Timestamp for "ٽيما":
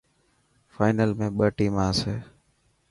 1.57-1.83